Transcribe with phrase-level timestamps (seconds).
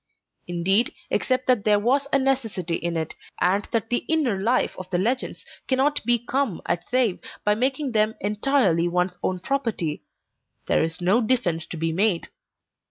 [0.47, 4.89] Indeed, except that there was a necessity for it and that the inner life of
[4.89, 10.01] the legends cannot be come at save by making them entirely one's own property
[10.65, 12.29] there is no defense to be made.